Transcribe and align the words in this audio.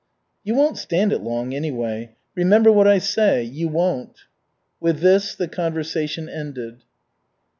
"You 0.43 0.55
won't 0.55 0.79
stand 0.79 1.13
it 1.13 1.21
long, 1.21 1.53
anyway. 1.53 2.15
Remember 2.33 2.71
what 2.71 2.87
I 2.87 2.97
say 2.97 3.43
you 3.43 3.67
won't." 3.67 4.21
With 4.79 4.99
this 5.01 5.35
the 5.35 5.47
conversation 5.47 6.27
ended. 6.27 6.81